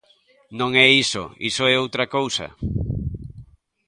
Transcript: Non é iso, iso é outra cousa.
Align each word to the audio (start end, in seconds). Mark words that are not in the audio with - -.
Non 0.59 0.71
é 0.85 0.87
iso, 1.03 1.23
iso 1.49 1.63
é 1.73 1.75
outra 1.83 2.05
cousa. 2.15 2.47